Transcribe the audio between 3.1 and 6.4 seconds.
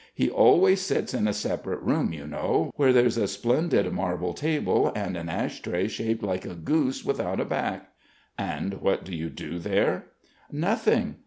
a splendid marble table and an ash tray shaped